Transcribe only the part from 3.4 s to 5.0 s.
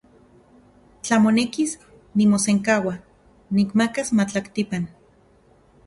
nikmakas matlaktipan.